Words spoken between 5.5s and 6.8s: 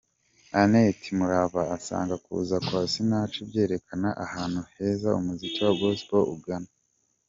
wa Gospel ugana.